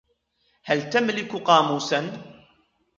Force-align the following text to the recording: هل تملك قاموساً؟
هل 0.63 0.89
تملك 0.89 1.35
قاموساً؟ 1.35 2.07